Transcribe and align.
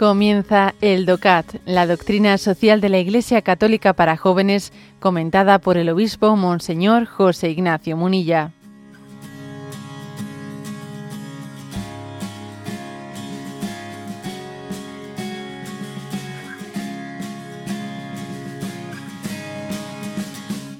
Comienza 0.00 0.74
el 0.80 1.04
DOCAT, 1.04 1.56
la 1.66 1.86
doctrina 1.86 2.38
social 2.38 2.80
de 2.80 2.88
la 2.88 3.00
Iglesia 3.00 3.42
Católica 3.42 3.92
para 3.92 4.16
jóvenes, 4.16 4.72
comentada 4.98 5.58
por 5.58 5.76
el 5.76 5.90
obispo 5.90 6.34
Monseñor 6.36 7.04
José 7.04 7.50
Ignacio 7.50 7.98
Munilla. 7.98 8.52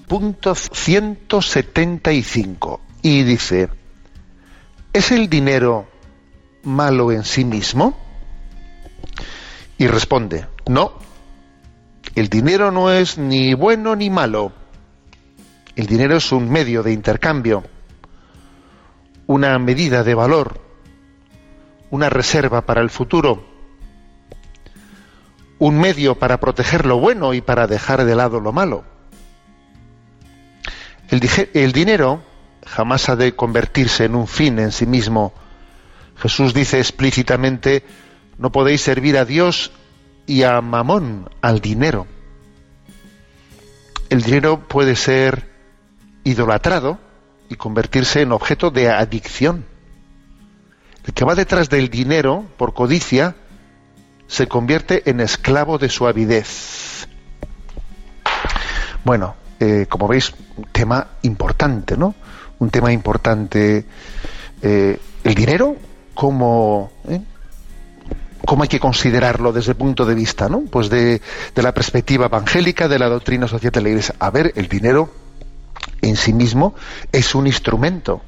Punto 0.09 0.55
175. 0.55 2.81
Y 3.03 3.25
dice, 3.25 3.69
¿es 4.95 5.13
el 5.13 5.29
dinero 5.29 5.87
malo 6.63 7.13
en 7.13 7.25
sí 7.25 7.45
mismo? 7.45 8.09
Y 9.81 9.87
responde, 9.87 10.47
no, 10.67 10.93
el 12.15 12.29
dinero 12.29 12.71
no 12.71 12.93
es 12.93 13.17
ni 13.17 13.55
bueno 13.55 13.97
ni 13.97 14.11
malo. 14.11 14.53
El 15.75 15.87
dinero 15.87 16.19
es 16.19 16.33
un 16.33 16.51
medio 16.51 16.83
de 16.83 16.93
intercambio, 16.93 17.65
una 19.27 19.59
medida 19.59 20.05
de 20.05 20.15
valor, 20.15 20.61
una 21.89 22.11
reserva 22.11 22.67
para 22.67 22.83
el 22.83 22.91
futuro, 22.91 23.43
un 25.59 25.81
medio 25.81 26.15
para 26.19 26.41
proteger 26.41 26.85
lo 26.85 26.99
bueno 26.99 27.33
y 27.33 27.41
para 27.41 27.67
dejar 27.67 28.05
de 28.05 28.15
lado 28.15 28.39
lo 28.39 28.53
malo. 28.53 28.85
El, 31.09 31.27
el 31.55 31.73
dinero 31.73 32.23
jamás 32.67 33.09
ha 33.09 33.17
de 33.17 33.35
convertirse 33.35 34.05
en 34.05 34.15
un 34.15 34.27
fin 34.27 34.59
en 34.59 34.73
sí 34.73 34.85
mismo. 34.85 35.33
Jesús 36.19 36.53
dice 36.53 36.81
explícitamente, 36.81 37.83
no 38.41 38.51
podéis 38.51 38.81
servir 38.81 39.19
a 39.19 39.27
Dios 39.27 39.71
y 40.27 40.45
a 40.45 40.63
Mamón, 40.63 41.29
al 41.43 41.61
dinero. 41.61 42.07
El 44.09 44.23
dinero 44.23 44.67
puede 44.67 44.97
ser 44.97 45.47
idolatrado 46.25 46.99
y 47.51 47.57
convertirse 47.57 48.23
en 48.23 48.33
objeto 48.33 48.71
de 48.71 48.89
adicción. 48.89 49.67
El 51.05 51.13
que 51.13 51.27
va 51.27 51.35
detrás 51.35 51.69
del 51.69 51.91
dinero 51.91 52.47
por 52.57 52.73
codicia 52.73 53.37
se 54.27 54.47
convierte 54.49 55.11
en 55.11 55.21
esclavo 55.21 55.77
de 55.77 55.91
su 55.91 56.07
avidez. 56.07 57.07
Bueno, 59.05 59.35
eh, 59.59 59.85
como 59.87 60.09
veis, 60.09 60.33
un 60.57 60.65
tema 60.73 61.09
importante, 61.23 61.95
¿no? 61.95 62.15
Un 62.59 62.71
tema 62.71 62.91
importante. 62.91 63.85
Eh, 64.63 64.99
el 65.25 65.35
dinero 65.35 65.77
como 66.15 66.91
¿eh? 67.07 67.21
Cómo 68.45 68.63
hay 68.63 68.69
que 68.69 68.81
considerarlo 68.81 69.53
desde 69.53 69.73
el 69.73 69.77
punto 69.77 70.05
de 70.05 70.15
vista, 70.15 70.49
¿no? 70.49 70.63
Pues 70.63 70.89
de, 70.89 71.21
la 71.55 71.73
perspectiva 71.73 72.27
evangélica, 72.27 72.89
de 72.89 72.99
la 72.99 73.09
doctrina 73.09 73.47
social 73.47 73.73
de 73.73 73.81
la 73.81 73.89
Iglesia. 73.89 74.15
A 74.19 74.31
ver, 74.31 74.53
el 74.57 74.69
dinero 74.69 75.11
en 76.03 76.17
sí 76.17 76.33
mismo 76.33 76.75
es 77.13 77.35
un 77.35 77.47
instrumento. 77.47 78.23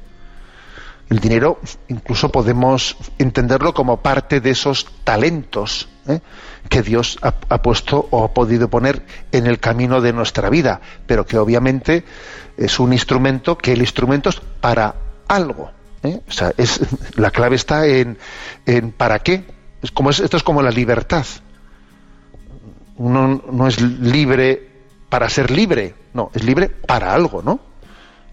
El 1.09 1.19
dinero 1.19 1.59
incluso 1.89 2.31
podemos 2.31 2.95
entenderlo 3.19 3.73
como 3.73 4.01
parte 4.01 4.39
de 4.39 4.51
esos 4.51 4.87
talentos 5.03 5.89
¿eh? 6.07 6.21
que 6.69 6.81
Dios 6.81 7.19
ha, 7.21 7.61
puesto 7.61 8.07
o 8.09 8.23
ha 8.23 8.33
podido 8.33 8.69
poner 8.69 9.05
en 9.31 9.45
el 9.45 9.59
camino 9.59 10.01
de 10.01 10.13
nuestra 10.13 10.49
vida, 10.49 10.81
pero 11.05 11.25
que 11.25 11.37
obviamente 11.37 12.05
es 12.57 12.79
un 12.79 12.93
instrumento 12.93 13.57
que 13.57 13.73
el 13.73 13.81
instrumento 13.81 14.29
es 14.29 14.39
para 14.39 14.95
algo. 15.27 15.71
¿eh? 16.03 16.21
O 16.27 16.31
sea, 16.31 16.53
es, 16.57 16.79
la 17.15 17.31
clave 17.31 17.57
está 17.57 17.85
en, 17.85 18.17
en 18.65 18.91
para 18.91 19.19
qué 19.19 19.43
es 19.83 20.19
esto 20.19 20.37
es 20.37 20.43
como 20.43 20.61
la 20.61 20.71
libertad. 20.71 21.25
Uno 22.97 23.43
no 23.51 23.67
es 23.67 23.81
libre 23.81 24.69
para 25.09 25.29
ser 25.29 25.51
libre, 25.51 25.93
no, 26.13 26.31
es 26.33 26.43
libre 26.43 26.69
para 26.69 27.13
algo, 27.13 27.41
¿no? 27.43 27.59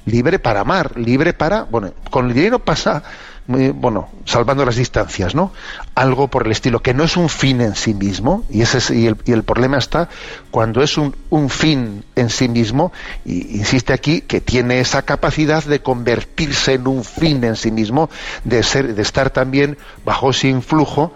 Libre 0.06 0.38
para 0.38 0.60
amar, 0.60 0.96
libre 0.98 1.34
para, 1.34 1.64
bueno, 1.64 1.92
con 2.10 2.28
el 2.28 2.34
dinero 2.34 2.58
pasa, 2.58 3.02
bueno, 3.46 4.08
salvando 4.24 4.64
las 4.64 4.76
distancias, 4.76 5.34
¿no? 5.34 5.52
Algo 5.94 6.28
por 6.28 6.46
el 6.46 6.52
estilo, 6.52 6.80
que 6.80 6.94
no 6.94 7.04
es 7.04 7.16
un 7.16 7.28
fin 7.28 7.60
en 7.60 7.74
sí 7.74 7.92
mismo, 7.92 8.44
y, 8.48 8.62
ese 8.62 8.94
y, 8.94 9.06
el, 9.06 9.42
problema 9.42 9.76
está 9.76 10.08
cuando 10.50 10.82
es 10.82 10.96
un, 10.96 11.14
un 11.28 11.50
fin 11.50 12.04
en 12.16 12.30
sí 12.30 12.48
mismo, 12.48 12.92
y 13.24 13.58
insiste 13.58 13.92
aquí 13.92 14.22
que 14.22 14.40
tiene 14.40 14.80
esa 14.80 15.02
capacidad 15.02 15.62
de 15.64 15.82
convertirse 15.82 16.74
en 16.74 16.86
un 16.86 17.04
fin 17.04 17.44
en 17.44 17.56
sí 17.56 17.70
mismo, 17.70 18.08
de, 18.44 18.62
ser, 18.62 18.94
de 18.94 19.02
estar 19.02 19.30
también 19.30 19.76
bajo 20.04 20.30
ese 20.30 20.48
influjo 20.48 21.12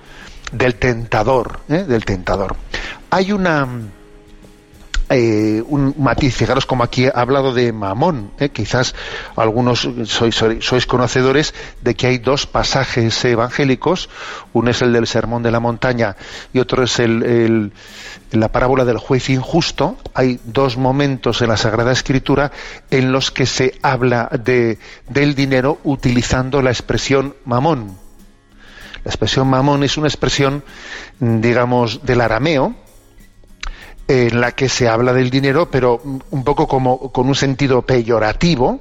del 0.55 0.77
tentador, 0.77 1.61
¿eh? 1.69 1.85
del 1.85 2.05
tentador. 2.05 2.57
Hay 3.11 3.33
una 3.33 3.69
eh, 5.11 5.63
un 5.69 5.95
matiz, 5.99 6.35
fijaros 6.35 6.65
como 6.65 6.83
aquí 6.83 7.05
he 7.05 7.13
hablado 7.15 7.53
de 7.53 7.73
mamón, 7.75 8.31
¿eh? 8.39 8.49
quizás 8.49 8.95
algunos 9.37 9.87
sois, 10.07 10.35
sois, 10.61 10.87
conocedores 10.87 11.55
de 11.83 11.95
que 11.95 12.07
hay 12.07 12.19
dos 12.19 12.47
pasajes 12.47 13.23
evangélicos, 13.27 14.09
uno 14.55 14.71
es 14.71 14.81
el 14.81 14.95
del 14.95 15.07
Sermón 15.07 15.43
de 15.43 15.51
la 15.51 15.61
Montaña 15.61 16.17
y 16.55 16.59
otro 16.59 16.83
es 16.83 16.99
el, 17.01 17.73
la 18.33 18.49
parábola 18.49 18.87
del 18.87 18.97
juez 18.97 19.29
injusto. 19.29 19.99
Hay 20.15 20.41
dos 20.45 20.79
momentos 20.79 21.43
en 21.43 21.49
la 21.49 21.59
Sagrada 21.59 21.93
Escritura 21.93 22.51
en 22.91 23.13
los 23.13 23.31
que 23.31 23.45
se 23.45 23.75
habla 23.83 24.31
de, 24.43 24.79
del 25.09 25.35
dinero 25.35 25.81
utilizando 25.85 26.63
la 26.63 26.71
expresión 26.71 27.35
mamón. 27.45 28.04
La 29.05 29.11
expresión 29.11 29.49
mamón 29.49 29.83
es 29.83 29.97
una 29.99 30.09
expresión, 30.09 30.65
digamos, 31.21 32.05
del 32.05 32.23
arameo, 32.23 32.75
en 34.09 34.41
la 34.41 34.53
que 34.53 34.69
se 34.69 34.89
habla 34.89 35.13
del 35.13 35.31
dinero, 35.31 35.71
pero 35.71 36.01
un 36.03 36.45
poco 36.45 36.67
como 36.67 37.13
con 37.13 37.29
un 37.29 37.35
sentido 37.35 37.83
peyorativo, 37.83 38.81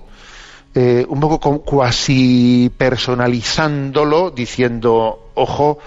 eh, 0.75 1.05
un 1.07 1.19
poco 1.19 1.61
cuasi 1.61 2.71
personalizándolo, 2.77 4.31
diciendo, 4.31 5.31
ojo, 5.35 5.79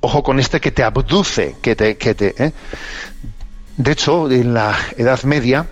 ojo 0.00 0.22
con 0.22 0.40
este 0.40 0.60
que 0.60 0.70
te 0.70 0.82
abduce, 0.82 1.56
que 1.60 1.76
te, 1.76 1.96
que 1.96 2.14
te. 2.14 2.34
¿eh? 2.42 2.52
De 3.76 3.92
hecho, 3.92 4.30
en 4.30 4.54
la 4.54 4.76
Edad 4.96 5.22
Media, 5.24 5.66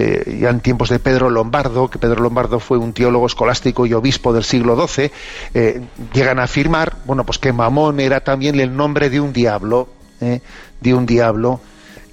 eh, 0.00 0.38
ya 0.40 0.48
en 0.48 0.60
tiempos 0.60 0.88
de 0.88 0.98
Pedro 0.98 1.28
Lombardo, 1.28 1.90
que 1.90 1.98
Pedro 1.98 2.22
Lombardo 2.22 2.58
fue 2.58 2.78
un 2.78 2.94
teólogo 2.94 3.26
escolástico 3.26 3.84
y 3.84 3.92
obispo 3.92 4.32
del 4.32 4.44
siglo 4.44 4.74
XII, 4.88 5.10
eh, 5.52 5.82
llegan 6.14 6.38
a 6.38 6.44
afirmar, 6.44 6.96
bueno, 7.04 7.26
pues 7.26 7.38
que 7.38 7.52
Mamón 7.52 8.00
era 8.00 8.20
también 8.20 8.58
el 8.60 8.74
nombre 8.74 9.10
de 9.10 9.20
un 9.20 9.34
diablo, 9.34 9.88
eh, 10.22 10.40
de 10.80 10.94
un 10.94 11.04
diablo 11.04 11.60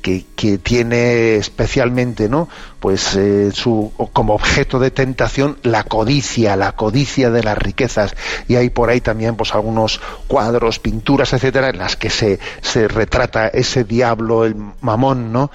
que, 0.02 0.26
que, 0.36 0.58
tiene 0.58 1.36
especialmente, 1.38 2.28
¿no? 2.28 2.50
Pues 2.82 3.18
su, 3.54 3.92
como 4.12 4.36
objeto 4.36 4.80
de 4.80 4.92
tentación 4.92 5.58
la 5.64 5.84
codicia, 5.84 6.56
la 6.58 6.74
codicia 6.74 7.30
de 7.30 7.44
las 7.44 7.58
riquezas. 7.58 8.16
Y 8.50 8.56
hay 8.56 8.70
por 8.70 8.90
ahí 8.90 9.02
también, 9.02 9.36
pues 9.36 9.56
algunos 9.56 10.02
cuadros, 10.28 10.80
pinturas, 10.80 11.32
etcétera, 11.34 11.70
en 11.70 11.78
las 11.78 11.96
que 11.96 12.10
se, 12.10 12.40
se 12.62 12.88
retrata 12.88 13.48
ese 13.48 13.86
diablo, 13.86 14.46
el 14.46 14.56
Mamón, 14.82 15.32
¿no? 15.32 15.52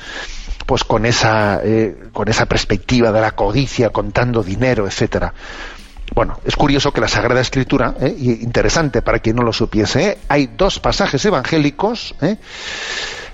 Pues 0.66 0.84
con 0.84 1.06
esa, 1.06 1.60
eh, 1.62 2.08
con 2.12 2.28
esa 2.28 2.46
perspectiva 2.46 3.12
de 3.12 3.20
la 3.20 3.32
codicia, 3.32 3.90
contando 3.90 4.42
dinero, 4.42 4.86
etcétera. 4.86 5.32
Bueno, 6.14 6.38
es 6.44 6.56
curioso 6.56 6.92
que 6.92 7.00
la 7.00 7.08
Sagrada 7.08 7.40
Escritura, 7.40 7.94
eh, 8.00 8.14
interesante 8.18 9.00
para 9.00 9.20
quien 9.20 9.36
no 9.36 9.42
lo 9.42 9.52
supiese, 9.52 10.10
eh, 10.10 10.18
hay 10.28 10.50
dos 10.56 10.78
pasajes 10.78 11.24
evangélicos, 11.24 12.14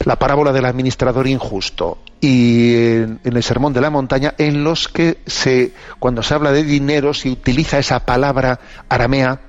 la 0.04 0.16
parábola 0.16 0.52
del 0.52 0.64
administrador 0.64 1.26
injusto 1.26 1.98
y 2.20 2.74
en, 2.74 3.20
el 3.24 3.42
Sermón 3.42 3.72
de 3.72 3.80
la 3.80 3.90
Montaña, 3.90 4.34
en 4.38 4.62
los 4.62 4.86
que 4.86 5.18
se, 5.26 5.72
cuando 5.98 6.22
se 6.22 6.34
habla 6.34 6.52
de 6.52 6.62
dinero 6.62 7.14
se 7.14 7.30
utiliza 7.30 7.78
esa 7.78 8.06
palabra 8.06 8.60
aramea 8.88 9.40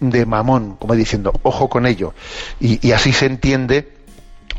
de 0.00 0.26
mamón, 0.26 0.76
como 0.76 0.96
diciendo, 0.96 1.32
ojo 1.42 1.68
con 1.68 1.86
ello. 1.86 2.14
y 2.58 2.90
así 2.90 3.12
se 3.12 3.26
entiende 3.26 4.01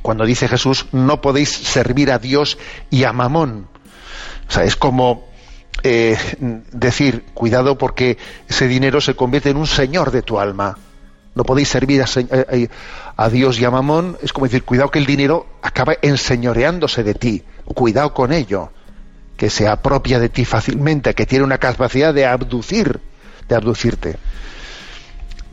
cuando 0.04 0.26
dice 0.26 0.50
Jesús, 0.50 0.86
no 0.92 1.22
podéis 1.22 1.50
servir 1.50 2.12
a 2.12 2.20
Dios 2.20 2.58
y 2.92 3.06
a 3.06 3.14
Mamón. 3.14 3.70
O 4.48 4.52
sea, 4.52 4.66
es 4.66 4.76
como 4.76 5.26
eh, 5.82 6.18
decir, 6.74 7.24
cuidado 7.34 7.78
porque 7.78 8.18
ese 8.50 8.68
dinero 8.68 9.00
se 9.00 9.16
convierte 9.16 9.50
en 9.50 9.58
un 9.58 9.66
señor 9.66 10.12
de 10.12 10.22
tu 10.22 10.40
alma. 10.40 10.78
No 11.36 11.46
podéis 11.46 11.70
servir 11.70 12.04
a, 12.04 13.30
Dios 13.30 13.60
y 13.60 13.66
a 13.66 13.72
Mamón. 13.72 14.18
Es 14.22 14.34
como 14.34 14.46
decir, 14.46 14.64
cuidado 14.64 14.92
que 14.92 15.00
el 15.00 15.06
dinero 15.06 15.48
acaba 15.62 15.94
enseñoreándose 16.02 17.04
de 17.04 17.14
ti. 17.14 17.44
Cuidado 17.64 18.14
con 18.14 18.34
ello. 18.34 18.72
Que 19.38 19.50
se 19.50 19.70
apropia 19.70 20.20
de 20.20 20.28
ti 20.28 20.44
fácilmente, 20.44 21.16
que 21.16 21.26
tiene 21.26 21.46
una 21.46 21.60
capacidad 21.60 22.14
de 22.14 22.26
abducir, 22.26 23.00
de 23.48 23.56
abducirte. 23.56 24.18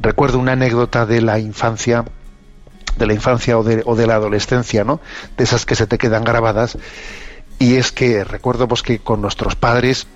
Recuerdo 0.00 0.40
una 0.40 0.52
anécdota 0.52 1.06
de 1.06 1.22
la 1.22 1.38
infancia 1.38 2.04
de 2.96 3.06
la 3.06 3.14
infancia 3.14 3.58
o 3.58 3.62
de, 3.62 3.82
o 3.84 3.96
de 3.96 4.06
la 4.06 4.14
adolescencia, 4.14 4.84
¿no? 4.84 5.00
De 5.36 5.44
esas 5.44 5.66
que 5.66 5.74
se 5.74 5.86
te 5.86 5.98
quedan 5.98 6.24
grabadas. 6.24 6.78
Y 7.58 7.76
es 7.76 7.92
que 7.92 8.24
recuerdo 8.24 8.68
pues 8.68 8.82
que 8.82 8.98
con 8.98 9.20
nuestros 9.20 9.54
padres, 9.54 10.06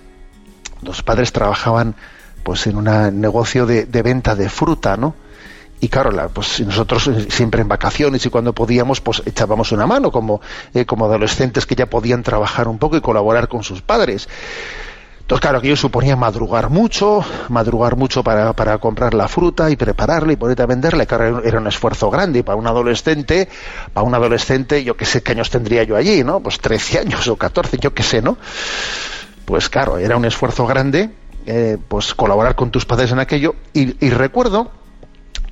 los 0.82 1.02
padres 1.02 1.32
trabajaban 1.32 1.94
pues 2.42 2.66
en 2.66 2.76
un 2.76 3.20
negocio 3.20 3.66
de, 3.66 3.84
venta 4.02 4.34
de 4.34 4.48
fruta, 4.48 4.96
¿no? 4.96 5.14
y 5.80 5.88
claro, 5.88 6.10
pues 6.32 6.60
nosotros 6.60 7.10
siempre 7.28 7.60
en 7.60 7.68
vacaciones 7.68 8.24
y 8.24 8.30
cuando 8.30 8.54
podíamos, 8.54 9.02
pues 9.02 9.22
echábamos 9.26 9.72
una 9.72 9.86
mano 9.86 10.10
como, 10.10 10.40
eh, 10.72 10.86
como 10.86 11.04
adolescentes 11.04 11.66
que 11.66 11.74
ya 11.74 11.86
podían 11.86 12.22
trabajar 12.22 12.68
un 12.68 12.78
poco 12.78 12.96
y 12.96 13.02
colaborar 13.02 13.48
con 13.48 13.62
sus 13.62 13.82
padres. 13.82 14.28
Entonces, 15.24 15.40
claro, 15.40 15.56
aquello 15.56 15.76
suponía 15.76 16.16
madrugar 16.16 16.68
mucho, 16.68 17.24
madrugar 17.48 17.96
mucho 17.96 18.22
para, 18.22 18.52
para 18.52 18.76
comprar 18.76 19.14
la 19.14 19.26
fruta 19.26 19.70
y 19.70 19.76
prepararla 19.76 20.34
y 20.34 20.36
ponerte 20.36 20.62
a 20.62 20.66
venderla. 20.66 21.06
Claro, 21.06 21.42
era 21.42 21.58
un 21.58 21.66
esfuerzo 21.66 22.10
grande 22.10 22.44
para 22.44 22.56
un 22.56 22.66
adolescente, 22.66 23.48
para 23.94 24.06
un 24.06 24.14
adolescente, 24.14 24.84
yo 24.84 24.98
qué 24.98 25.06
sé 25.06 25.22
qué 25.22 25.32
años 25.32 25.48
tendría 25.48 25.82
yo 25.84 25.96
allí, 25.96 26.22
¿no? 26.22 26.40
Pues 26.40 26.58
13 26.58 26.98
años 26.98 27.26
o 27.28 27.36
14, 27.36 27.78
yo 27.78 27.94
qué 27.94 28.02
sé, 28.02 28.20
¿no? 28.20 28.36
Pues 29.46 29.70
claro, 29.70 29.96
era 29.96 30.18
un 30.18 30.26
esfuerzo 30.26 30.66
grande, 30.66 31.08
eh, 31.46 31.78
pues 31.88 32.12
colaborar 32.12 32.54
con 32.54 32.70
tus 32.70 32.84
padres 32.84 33.10
en 33.10 33.18
aquello. 33.18 33.54
Y, 33.72 34.04
y 34.04 34.10
recuerdo 34.10 34.72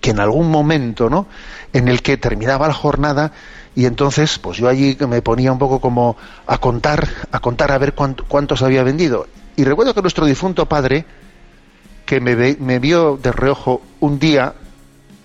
que 0.03 0.11
en 0.11 0.21
algún 0.21 0.51
momento, 0.51 1.09
¿no? 1.09 1.29
En 1.73 1.89
el 1.89 2.03
que 2.03 2.19
terminaba 2.19 2.69
la 2.69 2.75
jornada, 2.75 3.33
y 3.75 3.87
entonces 3.87 4.39
pues 4.39 4.59
yo 4.59 4.69
allí 4.69 4.99
me 5.09 5.23
ponía 5.23 5.51
un 5.51 5.59
poco 5.59 5.81
como 5.81 6.19
a 6.47 6.59
contar 6.59 7.09
a 7.31 7.41
contar 7.41 7.73
a 7.73 7.79
ver 7.79 7.95
cuántos 7.95 8.61
había 8.61 8.83
vendido 8.83 9.27
y 9.57 9.65
recuerdo 9.65 9.95
que 9.95 10.03
nuestro 10.03 10.27
difunto 10.27 10.67
padre, 10.67 11.05
que 12.07 12.21
me, 12.21 12.57
me 12.59 12.79
vio 12.79 13.19
de 13.23 13.33
reojo 13.33 13.83
un 14.01 14.19
día, 14.19 14.55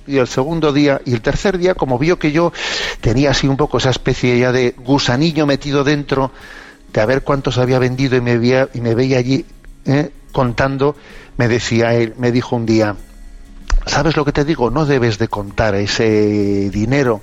y 0.08 0.18
el 0.18 0.28
segundo 0.28 0.72
día, 0.72 1.02
y 1.06 1.14
el 1.14 1.22
tercer 1.22 1.58
día, 1.58 1.76
como 1.76 2.00
vio 2.00 2.18
que 2.18 2.32
yo 2.32 2.54
tenía 3.02 3.32
así 3.32 3.48
un 3.48 3.58
poco 3.58 3.78
esa 3.78 3.90
especie 3.90 4.40
ya 4.40 4.52
de 4.52 4.74
gusanillo 4.78 5.46
metido 5.46 5.84
dentro, 5.84 6.32
de 6.94 7.02
a 7.02 7.06
ver 7.06 7.24
cuántos 7.24 7.58
había 7.58 7.80
vendido 7.80 8.16
y 8.16 8.22
me 8.22 8.38
veía, 8.38 8.70
y 8.74 8.82
me 8.82 8.96
veía 8.96 9.18
allí 9.18 9.46
¿eh? 9.86 10.12
contando, 10.32 10.96
me 11.38 11.48
decía 11.48 11.94
él, 11.94 12.14
me 12.18 12.32
dijo 12.32 12.56
un 12.56 12.66
día, 12.66 12.96
¿sabes 13.86 14.16
lo 14.16 14.24
que 14.26 14.32
te 14.32 14.46
digo? 14.46 14.70
No 14.70 14.86
debes 14.86 15.18
de 15.18 15.28
contar 15.28 15.76
ese 15.76 16.70
dinero, 16.70 17.22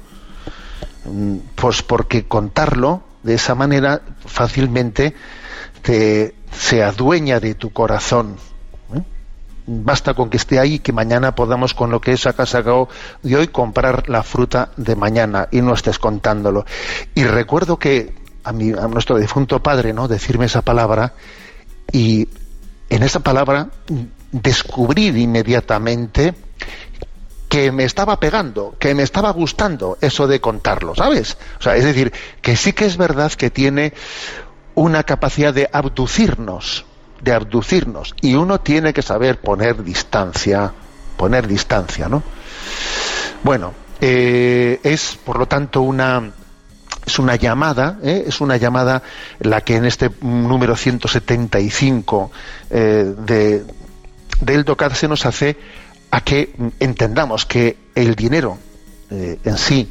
mm, 1.06 1.36
pues 1.54 1.82
porque 1.82 2.24
contarlo 2.24 3.02
de 3.22 3.34
esa 3.34 3.54
manera 3.54 4.02
fácilmente 4.26 5.14
te, 5.82 6.34
se 6.58 6.82
adueña 6.82 7.40
de 7.40 7.54
tu 7.54 7.72
corazón. 7.72 8.36
¿eh? 8.94 9.02
Basta 9.66 10.14
con 10.14 10.30
que 10.30 10.36
esté 10.36 10.58
ahí 10.58 10.78
que 10.78 10.92
mañana 10.92 11.34
podamos 11.34 11.74
con 11.74 11.90
lo 11.90 12.00
que 12.00 12.12
es 12.12 12.20
sacado 12.20 12.88
de 13.22 13.36
hoy 13.36 13.48
comprar 13.48 14.08
la 14.08 14.22
fruta 14.22 14.70
de 14.76 14.96
mañana 14.96 15.48
y 15.50 15.60
no 15.60 15.74
estés 15.74 15.98
contándolo. 15.98 16.64
Y 17.14 17.24
recuerdo 17.24 17.78
que 17.78 18.14
a, 18.44 18.52
mi, 18.52 18.72
a 18.72 18.88
nuestro 18.88 19.18
difunto 19.18 19.62
padre, 19.62 19.92
¿no? 19.92 20.08
Decirme 20.08 20.46
esa 20.46 20.62
palabra 20.62 21.14
y 21.92 22.28
en 22.90 23.02
esa 23.02 23.20
palabra 23.20 23.68
descubrir 24.30 25.16
inmediatamente 25.16 26.34
que 27.48 27.70
me 27.70 27.84
estaba 27.84 28.18
pegando, 28.18 28.74
que 28.80 28.96
me 28.96 29.04
estaba 29.04 29.30
gustando 29.30 29.96
eso 30.00 30.26
de 30.26 30.40
contarlo, 30.40 30.94
¿sabes? 30.96 31.36
O 31.60 31.62
sea, 31.62 31.76
es 31.76 31.84
decir, 31.84 32.12
que 32.42 32.56
sí 32.56 32.72
que 32.72 32.84
es 32.84 32.96
verdad 32.96 33.32
que 33.32 33.48
tiene 33.48 33.92
una 34.74 35.02
capacidad 35.02 35.54
de 35.54 35.68
abducirnos, 35.72 36.84
de 37.20 37.32
abducirnos, 37.32 38.14
y 38.20 38.34
uno 38.34 38.60
tiene 38.60 38.92
que 38.92 39.02
saber 39.02 39.40
poner 39.40 39.82
distancia, 39.82 40.72
poner 41.16 41.46
distancia, 41.46 42.08
¿no? 42.08 42.22
Bueno, 43.42 43.72
eh, 44.00 44.80
es 44.82 45.18
por 45.24 45.38
lo 45.38 45.46
tanto 45.46 45.82
una 45.82 46.32
es 47.06 47.18
una 47.18 47.36
llamada, 47.36 47.98
¿eh? 48.02 48.24
es 48.26 48.40
una 48.40 48.56
llamada 48.56 49.02
la 49.40 49.60
que 49.60 49.76
en 49.76 49.84
este 49.84 50.10
número 50.22 50.76
175 50.76 52.30
eh, 52.70 53.14
de, 53.18 53.64
del 54.40 54.64
DOCAD 54.64 54.92
se 54.92 55.08
nos 55.08 55.26
hace 55.26 55.56
a 56.10 56.22
que 56.22 56.54
entendamos 56.80 57.44
que 57.44 57.76
el 57.94 58.14
dinero 58.14 58.58
eh, 59.10 59.38
en 59.44 59.58
sí 59.58 59.90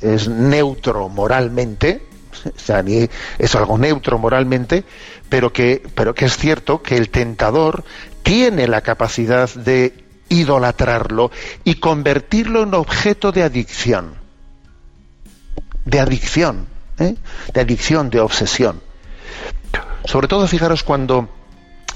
es 0.00 0.28
neutro 0.28 1.08
moralmente, 1.08 2.06
es 3.38 3.54
algo 3.54 3.78
neutro 3.78 4.18
moralmente, 4.18 4.84
pero 5.28 5.52
que, 5.52 5.82
pero 5.94 6.14
que 6.14 6.26
es 6.26 6.36
cierto 6.36 6.82
que 6.82 6.96
el 6.96 7.10
tentador 7.10 7.84
tiene 8.22 8.66
la 8.66 8.80
capacidad 8.80 9.52
de 9.54 10.04
idolatrarlo 10.28 11.30
y 11.64 11.74
convertirlo 11.76 12.62
en 12.62 12.74
objeto 12.74 13.32
de 13.32 13.42
adicción. 13.42 14.14
De 15.84 16.00
adicción, 16.00 16.66
¿eh? 16.98 17.14
de 17.52 17.60
adicción, 17.60 18.10
de 18.10 18.20
obsesión. 18.20 18.80
Sobre 20.04 20.28
todo, 20.28 20.46
fijaros 20.46 20.82
cuando, 20.82 21.28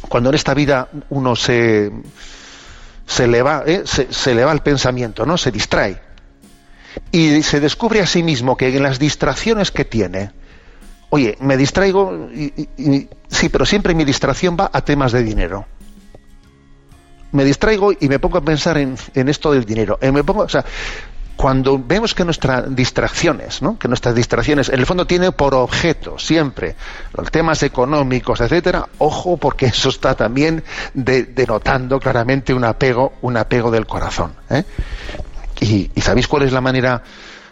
cuando 0.09 0.29
en 0.31 0.35
esta 0.35 0.55
vida 0.55 0.89
uno 1.11 1.37
se, 1.37 1.91
se 3.07 3.27
le 3.27 3.43
va, 3.43 3.63
¿eh? 3.67 3.83
se, 3.85 4.13
se 4.13 4.35
le 4.35 4.45
va 4.45 4.53
el 4.53 4.61
pensamiento, 4.61 5.25
¿no? 5.25 5.39
Se 5.39 5.51
distrae 5.51 6.08
y 7.13 7.43
se 7.43 7.61
descubre 7.61 8.01
a 8.01 8.07
sí 8.07 8.23
mismo 8.23 8.57
que 8.57 8.75
en 8.75 8.83
las 8.83 8.99
distracciones 8.99 9.71
que 9.71 9.85
tiene, 9.85 10.31
oye, 11.11 11.37
me 11.41 11.57
distraigo, 11.57 12.29
y, 12.33 13.09
sí, 13.29 13.49
pero 13.49 13.65
siempre 13.65 13.95
mi 13.95 14.05
distracción 14.05 14.57
va 14.59 14.71
a 14.73 14.83
temas 14.83 15.13
de 15.13 15.23
dinero. 15.23 15.67
Me 17.33 17.45
distraigo 17.45 17.93
y 17.93 18.09
me 18.09 18.19
pongo 18.19 18.39
a 18.39 18.41
pensar 18.41 18.79
en, 18.79 18.97
esto 19.15 19.53
del 19.53 19.65
dinero. 19.65 19.99
Eh, 20.01 20.11
me 20.13 20.25
pongo, 20.25 20.43
o 20.43 20.49
sea, 20.49 20.65
cuando 21.39 21.79
vemos 21.79 22.15
que 22.15 22.25
nuestras 22.25 22.75
distracciones, 22.75 23.63
¿no? 23.63 23.79
que 23.79 23.87
nuestras 23.87 24.13
distracciones 24.17 24.71
en 24.71 24.81
el 24.81 24.87
fondo 24.87 25.07
tienen 25.07 25.33
por 25.33 25.55
objeto 25.55 26.19
siempre 26.19 26.75
los 27.17 27.31
temas 27.31 27.63
económicos, 27.63 28.41
etcétera, 28.41 28.89
ojo 28.99 29.37
porque 29.37 29.67
eso 29.67 29.91
está 29.91 30.17
también 30.17 30.65
denotando 30.95 32.01
claramente 32.01 32.53
un 32.53 32.65
apego, 32.65 33.13
un 33.23 33.37
apego 33.37 33.71
del 33.71 33.87
corazón. 33.87 34.33
¿eh? 34.51 34.65
Y, 35.61 35.91
sabéis 36.01 36.29
cuál 36.29 36.45
es 36.45 36.53
la 36.53 36.61
manera, 36.61 37.03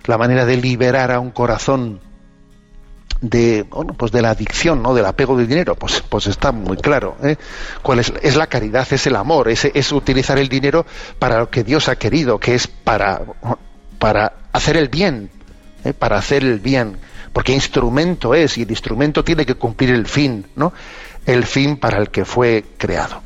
la 0.05 0.19
manera 0.19 0.45
de 0.45 0.57
liberar 0.57 1.11
a 1.11 1.21
un 1.21 1.31
corazón 1.31 2.01
de 3.21 3.63
bueno, 3.63 3.95
pues 3.95 4.13
de 4.13 4.21
la 4.21 4.31
adicción, 4.31 4.83
¿no? 4.83 4.95
del 4.95 5.07
apego 5.07 5.37
del 5.37 5.49
dinero, 5.49 5.75
pues, 5.75 6.03
pues 6.09 6.27
está 6.27 6.53
muy 6.53 6.77
claro. 6.77 7.17
¿eh? 7.23 7.37
¿Cuál 7.83 8.01
es? 8.01 8.13
es 8.23 8.37
la 8.37 8.47
caridad, 8.47 8.87
es 8.91 9.07
el 9.07 9.17
amor, 9.17 9.49
es, 9.49 9.65
es 9.65 9.93
utilizar 9.93 10.39
el 10.39 10.49
dinero 10.49 10.87
para 11.19 11.39
lo 11.39 11.51
que 11.51 11.65
Dios 11.65 11.89
ha 11.89 11.97
querido, 11.97 12.39
que 12.39 12.55
es 12.55 12.67
para, 12.67 13.23
para 13.99 14.33
hacer 14.53 14.77
el 14.77 14.89
bien, 14.89 15.31
¿eh? 15.85 15.95
para 15.95 16.19
hacer 16.19 16.45
el 16.45 16.61
bien, 16.61 16.99
porque 17.33 17.53
instrumento 17.53 18.35
es 18.35 18.59
y 18.59 18.63
el 18.63 18.71
instrumento 18.71 19.25
tiene 19.25 19.45
que 19.47 19.55
cumplir 19.55 19.91
el 19.91 20.07
fin, 20.07 20.47
¿no? 20.57 20.73
El 21.25 21.45
fin 21.45 21.77
para 21.77 21.99
el 21.99 22.11
que 22.11 22.25
fue 22.25 22.65
creado. 22.79 23.26